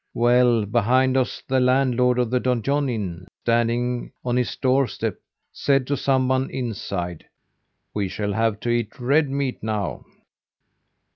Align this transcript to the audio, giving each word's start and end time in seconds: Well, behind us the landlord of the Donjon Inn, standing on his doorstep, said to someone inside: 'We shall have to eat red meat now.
Well, 0.15 0.65
behind 0.65 1.15
us 1.15 1.43
the 1.47 1.59
landlord 1.59 2.17
of 2.17 2.31
the 2.31 2.39
Donjon 2.39 2.89
Inn, 2.89 3.27
standing 3.43 4.11
on 4.25 4.35
his 4.35 4.55
doorstep, 4.55 5.17
said 5.51 5.85
to 5.85 5.95
someone 5.95 6.49
inside: 6.49 7.23
'We 7.93 8.07
shall 8.07 8.33
have 8.33 8.59
to 8.61 8.69
eat 8.69 8.99
red 8.99 9.29
meat 9.29 9.61
now. 9.61 10.03